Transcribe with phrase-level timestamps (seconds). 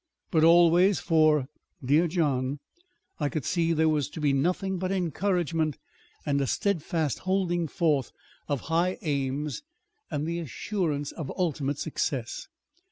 [0.31, 1.45] But always, for
[1.85, 2.57] 'dear John,'
[3.19, 5.77] I could see there was to be nothing but encouragement
[6.25, 8.11] and a steadfast holding forth
[8.47, 9.61] of high aims
[10.09, 12.47] and the assurance of ultimate success.